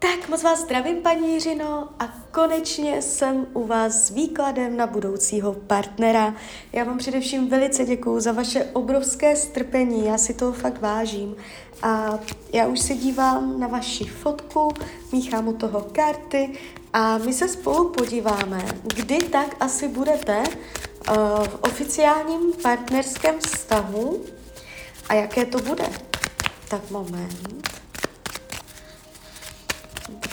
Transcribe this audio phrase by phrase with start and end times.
[0.00, 5.52] Tak moc vás zdravím, paní Jiřino, a konečně jsem u vás s výkladem na budoucího
[5.52, 6.34] partnera.
[6.72, 11.36] Já vám především velice děkuju za vaše obrovské strpení, já si toho fakt vážím.
[11.82, 12.18] A
[12.52, 14.68] já už se dívám na vaši fotku,
[15.12, 16.52] míchám u toho karty
[16.92, 24.20] a my se spolu podíváme, kdy tak asi budete uh, v oficiálním partnerském vztahu
[25.08, 25.90] a jaké to bude.
[26.68, 27.67] Tak moment.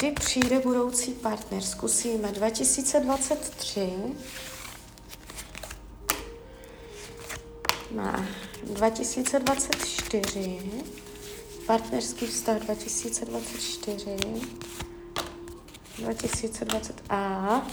[0.06, 1.62] Kdy přijde budoucí partner?
[1.62, 3.90] Zkusíme 2023.
[7.92, 8.26] Na
[8.64, 10.60] 2024.
[11.66, 14.18] Partnerský vztah 2024.
[16.00, 17.68] 2020 a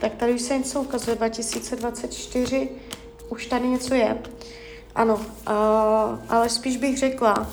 [0.00, 2.68] tak tady už se něco ukazuje, 2024
[3.28, 4.22] už tady něco je.
[4.94, 5.22] Ano, uh,
[6.28, 7.50] ale spíš bych řekla,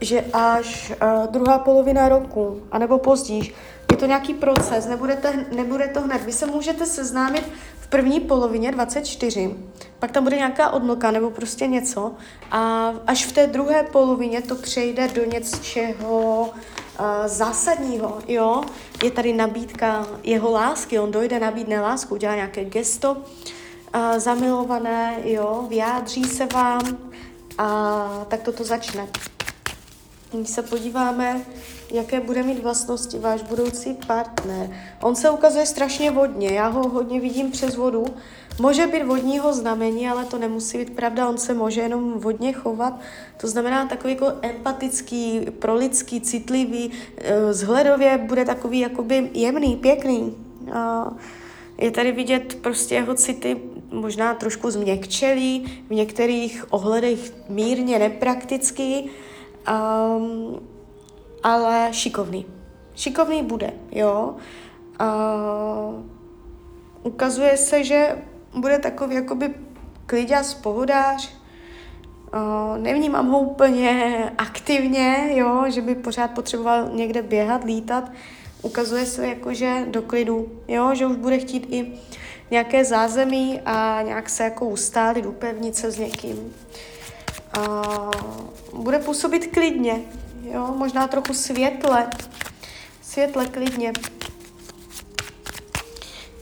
[0.00, 3.54] že až uh, druhá polovina roku, anebo později,
[3.90, 6.24] je to nějaký proces, nebudete, nebude to hned.
[6.24, 7.44] Vy se můžete seznámit
[7.80, 9.54] v první polovině 24,
[9.98, 12.12] pak tam bude nějaká odmlka nebo prostě něco
[12.50, 18.62] a až v té druhé polovině to přejde do něčeho uh, zásadního, jo.
[19.04, 25.66] Je tady nabídka jeho lásky, on dojde, nabídne lásku, udělá nějaké gesto uh, zamilované, jo,
[25.68, 26.98] vyjádří se vám
[27.58, 29.08] a tak toto začne.
[30.32, 31.40] Když se podíváme,
[31.90, 34.70] jaké bude mít vlastnosti váš budoucí partner.
[35.02, 38.04] On se ukazuje strašně vodně, já ho hodně vidím přes vodu.
[38.60, 43.00] Může být vodního znamení, ale to nemusí být pravda, on se může jenom vodně chovat.
[43.36, 46.90] To znamená takový jako empatický, prolidský, citlivý,
[47.50, 50.36] zhledově eh, bude takový jakoby jemný, pěkný.
[51.78, 53.56] Je tady vidět prostě jeho city
[53.90, 59.10] možná trošku změkčelý, v některých ohledech mírně nepraktický,
[59.68, 60.60] um,
[61.42, 62.46] ale šikovný.
[62.94, 64.36] Šikovný bude, jo.
[65.00, 66.02] Uh,
[67.02, 68.18] ukazuje se, že
[68.54, 69.54] bude takový jakoby
[70.06, 71.44] kliděs, pohodář,
[72.34, 78.12] Uh, nevnímám ho úplně aktivně, jo, že by pořád potřeboval někde běhat, lítat.
[78.62, 81.92] Ukazuje se jako, že do klidu, jo, že už bude chtít i
[82.50, 86.54] nějaké zázemí a nějak se jako ustálit, upevnit se s někým
[87.58, 87.82] a
[88.72, 90.00] bude působit klidně,
[90.42, 92.10] jo, možná trochu světle,
[93.02, 93.92] světle, klidně.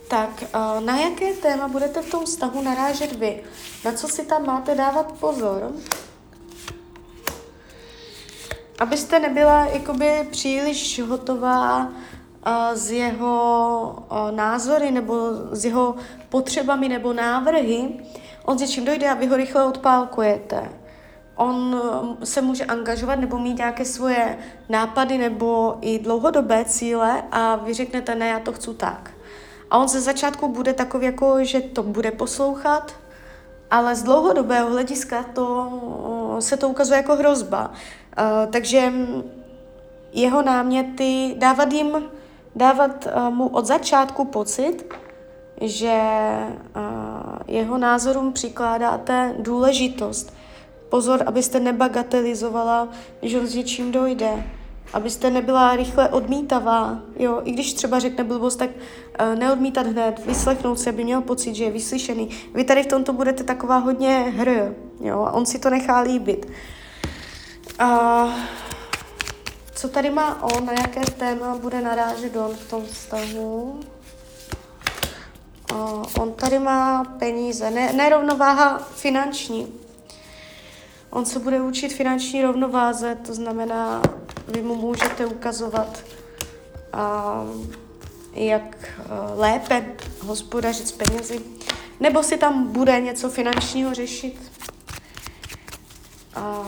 [0.07, 0.43] Tak,
[0.79, 3.43] na jaké téma budete v tom vztahu narážet vy?
[3.85, 5.71] Na co si tam máte dávat pozor?
[8.79, 11.91] Abyste nebyla jakoby příliš hotová
[12.73, 15.15] z jeho názory nebo
[15.51, 15.95] z jeho
[16.29, 17.89] potřebami nebo návrhy,
[18.45, 20.69] on s čím dojde a vy ho rychle odpálkujete
[21.35, 21.81] on
[22.21, 24.37] eh, se může angažovat nebo mít nějaké svoje
[24.69, 29.11] nápady nebo i dlouhodobé cíle a vy řeknete, ne, já to chci tak.
[29.71, 32.95] A on ze začátku bude takový, jako, že to bude poslouchat,
[33.71, 35.71] ale z dlouhodobého hlediska to,
[36.37, 37.71] eh, se to ukazuje jako hrozba.
[38.19, 38.93] Uh, takže
[40.13, 42.03] jeho náměty, dávat jim,
[42.55, 44.93] dávat uh, mu od začátku pocit,
[45.61, 46.01] že
[46.75, 50.33] uh, jeho názorům přikládáte důležitost,
[50.93, 52.87] Pozor, abyste nebagatelizovala,
[53.21, 54.43] že s něčím dojde.
[54.93, 56.99] Abyste nebyla rychle odmítavá.
[57.15, 57.41] Jo?
[57.43, 61.63] I když třeba řekne blbost, tak uh, neodmítat hned, vyslechnout se, aby měl pocit, že
[61.63, 62.29] je vyslyšený.
[62.53, 64.75] Vy tady v tomto budete taková hodně hr.
[65.01, 65.21] Jo?
[65.21, 66.45] A on si to nechá líbit.
[67.81, 68.31] Uh,
[69.75, 73.79] co tady má on, na jaké téma bude narážet on v tom vztahu?
[75.73, 79.82] Uh, on tady má peníze, ne, nerovnováha finanční.
[81.13, 84.01] On se bude učit finanční rovnováze, to znamená,
[84.47, 86.03] vy mu můžete ukazovat,
[86.93, 87.43] a,
[88.33, 89.85] jak a, lépe
[90.19, 91.41] hospodařit s penězi,
[91.99, 94.51] nebo si tam bude něco finančního řešit.
[96.35, 96.63] A,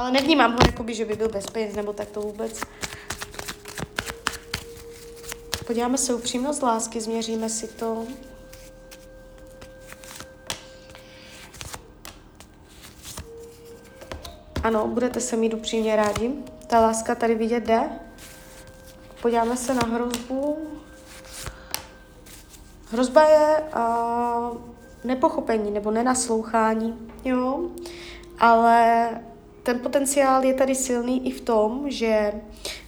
[0.00, 2.60] ale nevnímám ho, jakoby, že by byl bez peněz, nebo tak to vůbec.
[5.66, 8.06] Podíváme se upřímnost lásky, změříme si to.
[14.62, 16.32] Ano, budete se mít upřímně rádi.
[16.66, 17.80] Ta láska tady vidět jde.
[19.22, 20.58] Podíváme se na hrozbu.
[22.92, 24.56] Hrozba je uh,
[25.04, 27.60] nepochopení nebo nenaslouchání, jo,
[28.38, 29.08] ale
[29.62, 32.32] ten potenciál je tady silný i v tom, že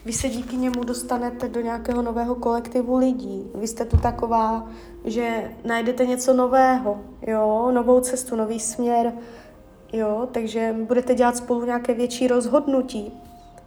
[0.05, 3.51] vy se díky němu dostanete do nějakého nového kolektivu lidí.
[3.55, 4.69] Vy jste tu taková,
[5.05, 9.13] že najdete něco nového, jo, novou cestu, nový směr,
[9.93, 13.12] Jo, takže budete dělat spolu nějaké větší rozhodnutí.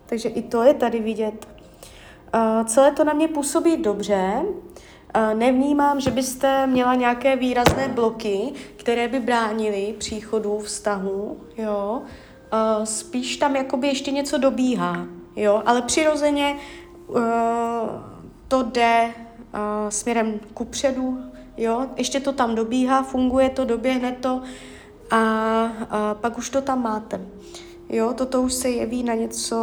[0.05, 1.47] takže i to je tady vidět.
[2.35, 4.41] Uh, celé to na mě působí dobře.
[4.43, 12.01] Uh, nevnímám, že byste měla nějaké výrazné bloky, které by bránily příchodu vztahu, jo.
[12.53, 16.57] Uh, spíš tam jakoby ještě něco dobíhá, jo, ale přirozeně
[18.47, 19.13] to jde
[19.89, 21.17] směrem ku předu,
[21.57, 24.41] jo, ještě to tam dobíhá, funguje to, doběhne to
[25.11, 25.17] a,
[25.89, 27.21] a pak už to tam máte.
[27.89, 29.57] Jo, toto už se jeví na něco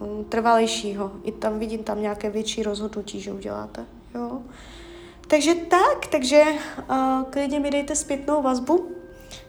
[0.00, 1.12] um, trvalejšího.
[1.22, 3.84] I tam vidím tam nějaké větší rozhodnutí, že uděláte.
[4.14, 4.42] Jo.
[5.28, 6.44] Takže tak, takže
[6.90, 8.88] uh, klidně mi dejte zpětnou vazbu,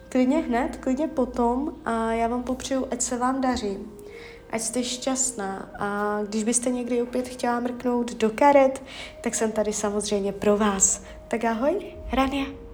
[0.08, 3.78] klidně hned, klidně potom a já vám popřeju, ať se vám daří,
[4.50, 8.82] ať jste šťastná a když byste někdy opět chtěla mrknout do karet,
[9.20, 11.02] tak jsem tady samozřejmě pro vás.
[11.28, 12.65] Tak ahoj, Rania.